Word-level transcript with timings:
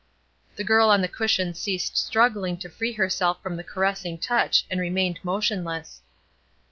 The 0.55 0.63
girl 0.63 0.89
on 0.89 1.01
the 1.01 1.07
cushion 1.07 1.53
ceased 1.53 1.95
struggling 1.95 2.57
to 2.57 2.69
free 2.69 2.93
herself 2.93 3.39
from 3.43 3.55
the 3.55 3.63
caressing 3.63 4.17
touch, 4.17 4.65
and 4.71 4.79
remained 4.81 5.19
motionless. 5.21 6.01